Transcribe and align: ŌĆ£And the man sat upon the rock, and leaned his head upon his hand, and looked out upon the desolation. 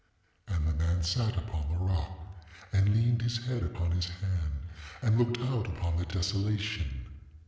ŌĆ£And 0.47 0.65
the 0.65 0.73
man 0.73 1.03
sat 1.03 1.37
upon 1.37 1.69
the 1.69 1.77
rock, 1.77 2.17
and 2.73 2.89
leaned 2.91 3.21
his 3.21 3.37
head 3.45 3.61
upon 3.61 3.91
his 3.91 4.07
hand, 4.07 4.67
and 5.03 5.19
looked 5.19 5.37
out 5.41 5.67
upon 5.67 5.97
the 5.97 6.07
desolation. 6.07 7.05